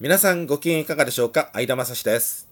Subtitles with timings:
[0.00, 1.50] 皆さんご機嫌いかがでしょうか？
[1.54, 2.46] 相田正史です。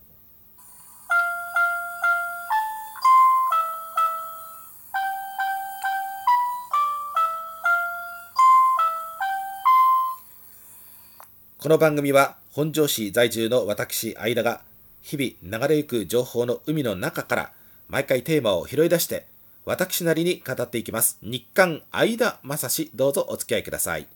[11.59, 14.63] この番組は本庄市在住の私相田が
[15.03, 17.52] 日々流れゆく情報の海の中から
[17.88, 19.24] 毎回テーマを拾い出して
[19.65, 21.20] 私なりに語っていきます。
[21.23, 24.09] 日刊相田正史どうぞお付き合いください。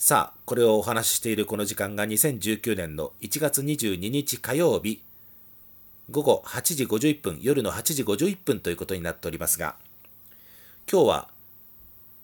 [0.00, 5.02] さあ、これをお話ししているこの時間が2019年の1月22日火曜日、
[6.08, 9.74] 午後8時51分、夜の8時51分ということになっておりますが、
[10.88, 11.28] 今日は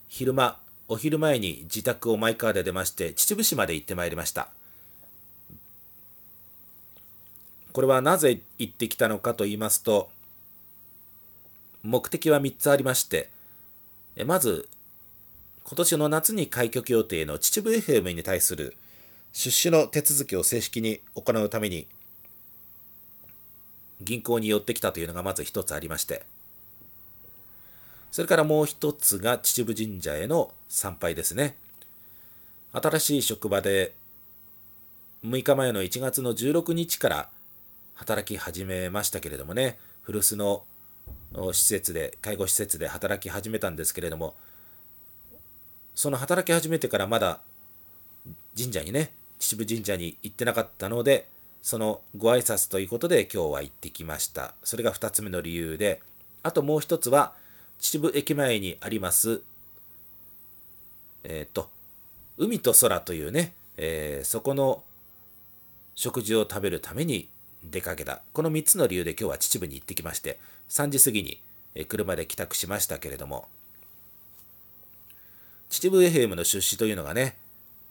[0.06, 4.50] 昼間、お昼前に自宅をマイカーで出まして、秩父市まで行ってまいりました。
[7.72, 10.10] これはなぜ行ってきたのかと言いますと、
[11.82, 13.30] 目的は3つありまして、
[14.24, 14.68] まず、
[15.66, 18.76] 今年の夏に開局予定の秩父 FM に対する
[19.32, 21.88] 出資の手続きを正式に行うために
[24.02, 26.22] 銀行に寄ってきたというのがまず一つありまして
[28.10, 31.56] それからもう一つが秩父神社への参拝ですね。
[32.72, 33.92] 新しい職場で
[35.24, 37.28] 6日前の1月の16日から
[37.94, 40.62] 働き始めましたけれどもね古巣の
[41.52, 44.34] 施設で介護施設で働き始めたんですけれども
[45.94, 47.40] その働き始めてからまだ
[48.56, 51.28] 神社にね、秩父神社に行ってなかったので、
[51.62, 54.54] そのご挨拶ということで今日は行ってきました。
[54.62, 56.00] それが2つ目の理由で、
[56.42, 57.32] あともう一つは、
[57.78, 59.42] 秩父駅前にあります、
[61.24, 61.68] えっ、と、
[62.38, 64.82] 海と空というね、えーそこの
[65.96, 67.28] 食事を食べるために
[67.62, 68.20] 出かけた。
[68.32, 71.40] この3つの理由で今日は秩父に行ってきまして、3時過ぎに
[71.86, 73.46] 車で帰宅しましたけれども、
[75.74, 77.36] 秩父 FM の出資というのがね、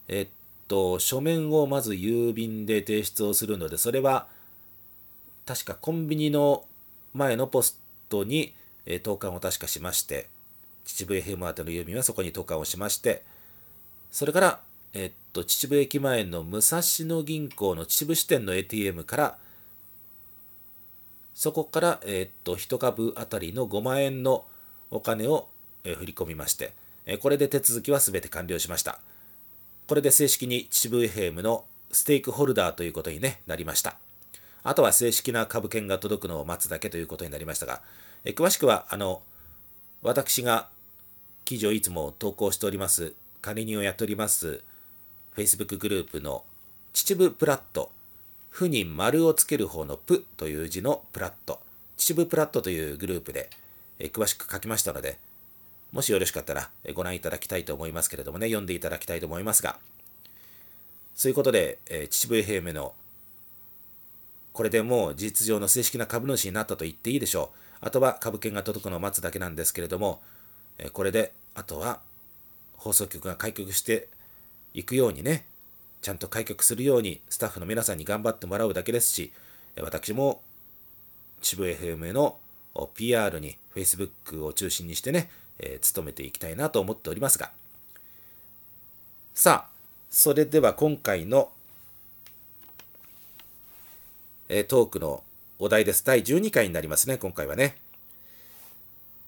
[0.08, 0.28] えっ
[0.68, 4.26] と、書面をまず郵便で提出をするので、それは
[5.44, 6.64] 確かコンビニの
[7.12, 8.54] 前のポストに、
[8.86, 10.28] え投函を確かしまして、
[10.86, 13.22] 秩父 FM 宛ての郵便はそこに投函をしまして、
[14.10, 14.60] それから、
[14.94, 19.38] えっと、秩父駅前の武蔵野銀行の秩父支店の ATM から、
[21.34, 24.46] そこから、えっと、1株あたりの5万円の
[24.90, 25.48] お金を、
[25.84, 26.72] え振り込みまして、
[27.06, 29.00] えこれで手続きはすべて完了しました。
[29.86, 33.96] これで正式に秩父 FM のステークホルダーということに、ね、なりました。
[34.62, 37.82] あとは正式な株券が届くのを待つだけということになりましたが、
[38.24, 39.22] え詳しくは、あの、
[40.02, 40.68] 私が
[41.44, 43.12] 記事をいつも投稿しております、
[43.42, 44.62] 管理人をやっております、
[45.36, 46.44] Facebook グループの
[46.94, 47.90] 秩父プラット、
[48.48, 51.60] 負に丸をつける方のプという字のプラット、
[51.98, 53.50] 秩父プラットというグループで、
[53.98, 55.18] え詳しく書きましたので、
[55.94, 59.78] もしよろしかったらご覧いただきたいと思いますけれどもね、読んでいただきたいと思いますが、
[61.14, 62.94] そういうことで、え秩父 FM の
[64.52, 67.86] これでもう事実上の正式な株主になったと言っていいでしょう。
[67.86, 70.20] あとは株券が届くのを待つだけなんですけれども、
[70.78, 72.00] えこれであとは
[72.72, 74.08] 放送局が開局して
[74.74, 75.46] いくようにね、
[76.02, 79.30] ちゃんと開局するようにスタッフの皆さんに頑張ってもらうだけですし、
[79.80, 80.40] 私も
[81.40, 82.36] 秩父 FM の
[82.94, 87.50] PR に Facebook を中心にしてね、えー努めていきたいなと思っておりますが、
[89.34, 89.74] さあ、
[90.10, 91.50] それでは今回の、
[94.48, 95.22] えートークの
[95.58, 96.04] お題です。
[96.04, 97.76] 第12回になりますね、今回はね。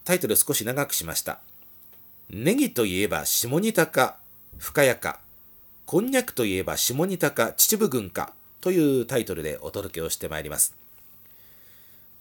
[0.05, 1.41] タイトル少し長くしました。
[2.31, 4.17] ネギといえば下仁田か
[4.59, 5.21] 深谷か、
[5.85, 10.86] こんにゃくといえば下仁田か秩父郡かというタイトルでお届けをしてまいります。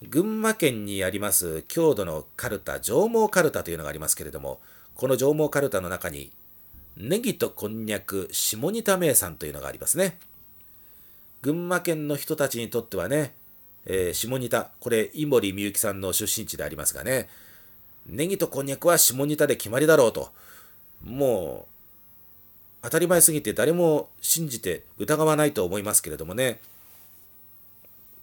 [0.10, 4.60] 群馬県にあります郷土のカルタ、上毛カルタというのがありますけれども、
[4.96, 6.32] この上毛カルタの中に、
[6.98, 10.18] ネギとこんにゃく下仁田名産というのがありますね。
[11.42, 13.34] 群馬県の人たちにとってはね、
[13.86, 17.30] えー下仁田、これ、井森美幸さんの出身地でありますがね、
[18.08, 20.32] ネギとこんにゃくは下仁田で決まりだろうと、
[21.04, 21.76] もう、
[22.82, 26.60] 当たり前すぎて誰も信じて疑わないと思いますけれどもね。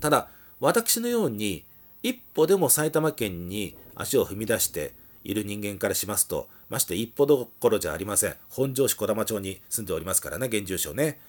[0.01, 0.29] ただ、
[0.61, 1.65] 私のように、
[2.03, 4.93] 一歩でも埼玉県に足を踏み出して
[5.25, 8.35] いる人間からしますと、まして一歩どころじゃありません。
[8.49, 11.21] 本庄市児玉町に住んでおりますからね、現住所ね。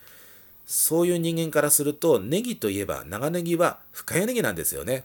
[0.66, 5.04] そういう人間からすると、ネギといえば長ネギは深谷ネギなんですよね。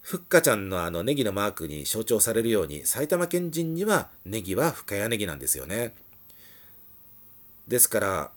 [0.00, 5.92] ふっかちゃんのあのネギのマークに象徴されるように、埼玉県人にはネギは深谷ネギなんですよね。
[7.66, 8.30] ですから、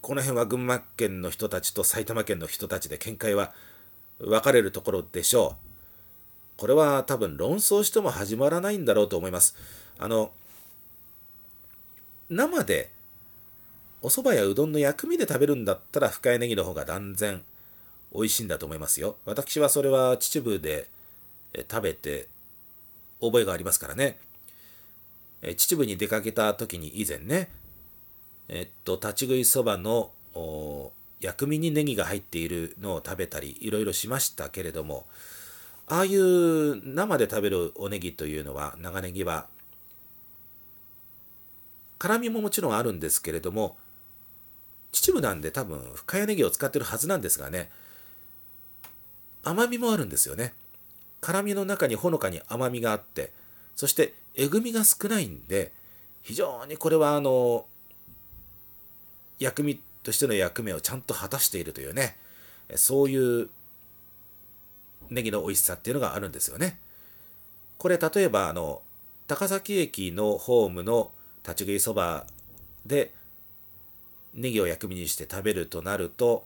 [0.00, 3.52] この辺は群馬県の人たちと埼玉県の人たちで見解は
[4.22, 5.56] 分かれるところでしょ
[6.56, 6.60] う。
[6.60, 9.56] これは多分論争しても始まらないんだろうと思います。
[9.98, 10.30] あの、
[12.28, 12.90] 生で
[14.00, 17.42] お蕎麦やうどんの薬味で食べるんだったら深谷ネギの方が断然
[18.14, 19.16] 美味しいんだと思いますよ。
[19.24, 20.88] 私はそれは秩父で
[21.70, 22.28] 食べて
[23.20, 24.18] 覚えがありますからね。
[25.42, 27.50] 秩父に出かけた時に以前ね、
[28.48, 30.10] えっと、立ち食いそばの
[31.22, 35.06] 薬味にネギが入っているのを食べたりいろいろしましたけれども
[35.86, 39.46] ああいう生で食べるおネギというのは長ネギは
[41.98, 43.76] 辛みももちろんあるんですけれども
[44.90, 47.70] 秩父なんで多分深谷ネギを使ってるはずなんですがね
[49.44, 50.54] 甘みもあるんですよね。
[51.20, 53.32] 辛みの中にほのかに甘みがあって
[53.74, 55.72] そしてえぐみが少ないんで
[56.22, 57.64] 非常にこれはあの
[59.38, 62.16] 薬味としての役目をちゃんと果たしているというね
[62.74, 63.48] そういう
[65.10, 66.78] ネギの美味しさっていうのがあるんですよね。
[67.76, 68.80] これ例えばあの
[69.26, 71.10] 高崎駅のホームの
[71.42, 72.26] 立ち食いそば
[72.86, 73.12] で
[74.34, 76.44] ネギを薬味にして食べるとなると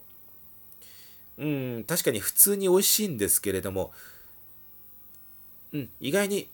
[1.37, 3.91] うん確かに普通に美味しいんですけれども、
[5.71, 6.49] うん、意外に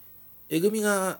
[0.50, 1.20] えぐみが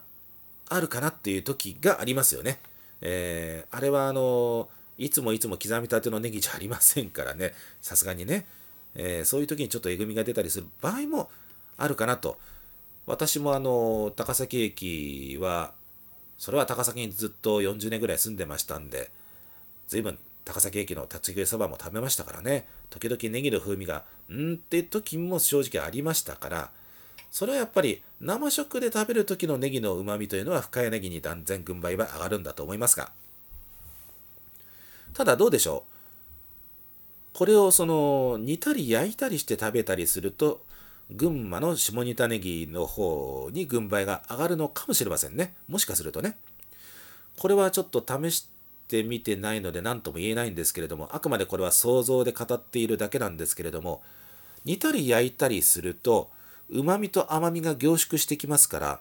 [0.68, 2.60] あるかなっていう時がありますよね。
[3.00, 7.52] えー、あれはあのいつもいつも刻みたてのネギじゃありませんからね。
[7.80, 8.46] さすがにね、
[8.94, 11.30] えー、そういう時にちょっとえぐみが出たりする場合も
[11.76, 12.38] あるかなと。
[13.06, 15.72] 私もあの高崎駅は
[16.38, 19.10] それは高崎にずっと40年ぐらい住んでましたんで、
[19.88, 26.70] 随分高崎駅の立ち食いそばも食べましたからね、時々ネギの風味が、んって時も正直ありましたから、
[27.30, 33.12] それはやっぱり生食で食べる時のネギのうまみというのは深谷ネギに断然軍配は上がるんだと思いますが、
[35.14, 35.84] ただどうでしょ
[37.32, 37.38] う？
[37.38, 40.62] これをその煮たり焼いたりして食べたりすると
[41.10, 45.54] 群馬の下仁田ネギの方に軍配が上がるのかもしれませんね。
[45.68, 46.36] もしかするとね。
[47.38, 48.48] これはちょっと試し
[48.88, 54.02] てみてないので何とも言えないんですけれども、あくまでこれは想像で語っているだけなんですけれども、
[54.64, 56.30] 煮たり焼いたりすると、
[56.70, 59.00] うまみと甘みが凝縮してきますから、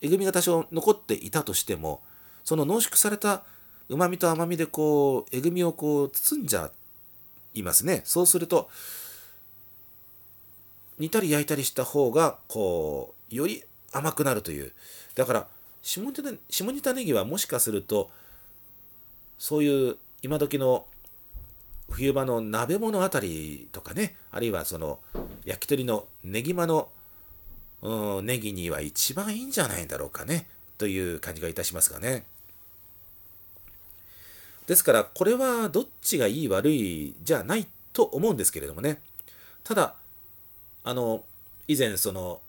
[0.00, 2.00] えぐみが多少残っていたとしても、
[2.44, 3.42] その濃縮された
[3.88, 6.70] うまみと甘みでこう、えぐみをこう包んじゃ
[7.54, 8.02] いますね。
[8.04, 8.68] そうすると、
[10.98, 13.62] 煮たり焼いたりした方がこうより
[13.92, 14.72] 甘くなるという
[15.14, 15.46] だから
[15.82, 18.10] 下仁田下仁田ネギはもしかすると
[19.38, 20.84] そういう今時の
[21.90, 24.98] 冬場の鍋物あたりとかねあるいはその
[25.44, 26.88] 焼き鳥のネギまの、
[27.80, 32.24] うん、ネギには一番いいんじゃないんだろうかねという感じがいたしますがね
[34.68, 39.00] ですからこれはどっちがいい悪いじゃないと思うんですけれどもね。
[39.64, 39.94] ただ
[40.84, 41.24] あの
[41.66, 42.40] 以前その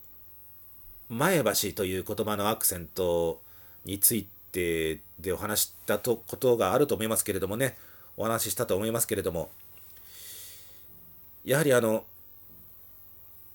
[1.07, 3.39] 前橋という言葉のアクセント
[3.85, 7.77] についてでお話したとことがあると思いますけれどもね。
[8.17, 9.49] お話ししたと思いますけれども。
[11.45, 12.03] やはりあの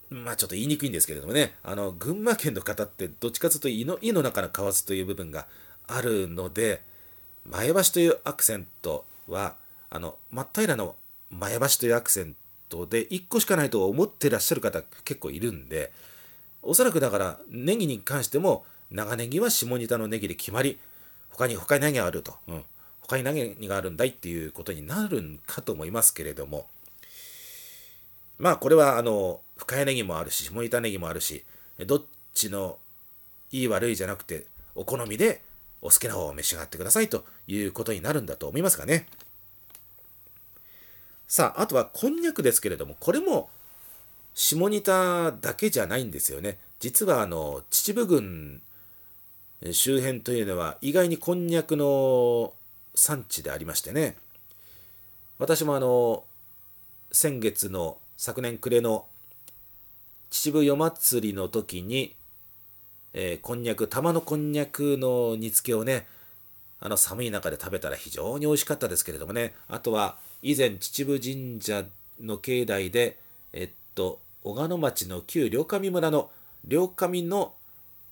[0.09, 1.55] まあちょっと言いにくいんですけれどもね。
[1.63, 5.47] あの群馬県の方ってどっちかというと胃の胃の中の蛙という部分が
[5.87, 6.83] あるので
[7.47, 9.57] 前橋というアクセントは
[9.91, 10.97] あの真っ平らの
[11.31, 12.35] 前橋というアクセン
[12.69, 15.93] トで1個しかないと思ってらっしゃる方結構いるんで
[16.63, 20.79] おそらくだからネギに関しても長ネギは下仁田のネギで決まり
[21.31, 22.65] 他に他に何があると、うん、
[23.01, 26.67] 他に何があるんだいっていうことになるんかと思いますけれども
[28.39, 31.45] まあこれはあの深谷ネギもあるし下仁田ネギもあるし
[31.87, 32.03] どっ
[32.33, 32.79] ちの
[33.51, 35.43] いい悪いじゃなくてお好みで
[35.85, 39.07] お好きな方を召し上がってくださいということになるんだと思いますがね。
[41.29, 43.51] さあ、あとはこんにゃくですけれども、これも
[44.35, 46.59] 下仁田だけじゃないんですよね。
[46.81, 48.63] 実はあの秩父郡
[49.73, 52.53] 周辺というのは意外にこんにゃくの
[52.95, 54.17] 産地でありましてね。
[55.39, 56.25] 私もあの
[57.13, 59.07] 先月の昨年暮れの
[60.31, 62.15] 秩父夜祭りの時に、
[63.17, 66.09] えー、こんにゃく玉のこんにゃくの煮付けをね
[66.81, 69.55] あの寒い中で食べたら非常に美味しかったですけれどもね。
[69.69, 71.85] あとは以前秩父神社
[72.21, 73.17] の境内で
[73.53, 76.31] えっと小鹿野町の旧両上村の
[76.67, 77.55] 両上の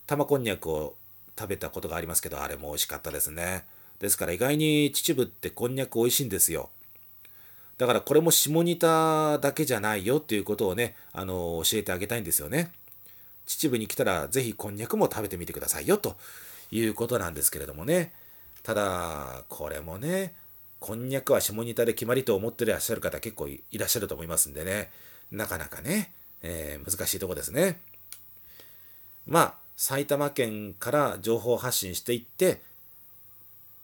[0.06, 0.94] 玉こんにゃくを
[1.36, 3.64] 食べたことがありますけどあれも美味しかったですね。
[3.98, 6.70] ですから意外に秩父ってこんにゃく美味しいんですよ。
[7.76, 12.70] だからこれも下仁田だけじゃないよっていうことをねあの教えてあげたいんですよね。
[13.58, 16.16] 秩父に来たら是非こんにゃくも食べてみてくださいよと
[16.70, 18.12] いうことなんですけれどもね
[18.62, 20.34] ただこれもね
[20.82, 24.90] こんにゃくは下仁田で決まりと思ってらっしゃる方結構いらっしゃると思いますんでね、
[25.30, 27.80] なかなかね、えー、難しいとこですね。
[29.24, 32.62] まあ、埼玉県から情報発信していって、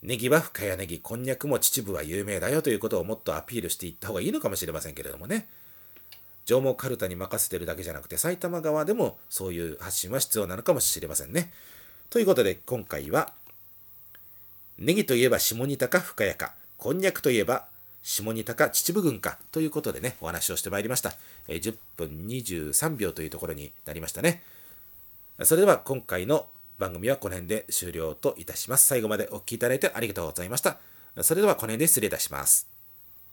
[0.03, 5.47] ネギは深谷ネギ、こんにゃくも秩父は有名だよということをもっとアピールしていった方がいいのかもしれませんけれどもね。
[6.49, 11.53] 上毛かるたに任せてるだけじゃなくて埼玉側でもそういう発信は必要なのかもしれませんね。
[12.09, 13.35] ということで今回は
[14.79, 17.67] ネギといえば下仁田か深谷かこんにゃくといえば
[18.03, 21.13] 下仁田か秩父郡かということでねお話をしてまいりました。
[21.49, 24.43] え10分23秒というところになりましたね。
[25.43, 26.47] それでは今回の
[26.79, 28.87] 番組はこの辺で終了といたします。
[28.87, 30.79] 最後までお聴きいただいてありがとうございました。
[31.21, 32.78] それではこの辺で失礼いたします。